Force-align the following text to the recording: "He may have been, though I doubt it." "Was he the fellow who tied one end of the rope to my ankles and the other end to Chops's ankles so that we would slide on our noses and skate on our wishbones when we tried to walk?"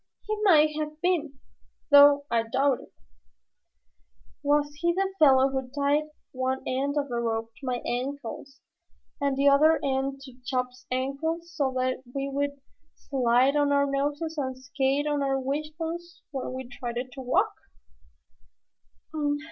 "He 0.27 0.35
may 0.41 0.73
have 0.79 0.99
been, 0.99 1.37
though 1.91 2.25
I 2.31 2.41
doubt 2.41 2.79
it." 2.81 2.91
"Was 4.41 4.73
he 4.79 4.93
the 4.93 5.13
fellow 5.19 5.49
who 5.51 5.69
tied 5.79 6.05
one 6.31 6.63
end 6.65 6.97
of 6.97 7.07
the 7.07 7.17
rope 7.19 7.51
to 7.57 7.65
my 7.67 7.83
ankles 7.85 8.61
and 9.21 9.37
the 9.37 9.47
other 9.47 9.79
end 9.85 10.19
to 10.21 10.33
Chops's 10.43 10.87
ankles 10.89 11.51
so 11.53 11.71
that 11.73 12.01
we 12.15 12.27
would 12.27 12.59
slide 12.95 13.55
on 13.55 13.71
our 13.71 13.85
noses 13.85 14.39
and 14.39 14.57
skate 14.57 15.05
on 15.05 15.21
our 15.21 15.39
wishbones 15.39 16.23
when 16.31 16.51
we 16.51 16.67
tried 16.67 16.95
to 17.11 17.21
walk?" 17.21 17.53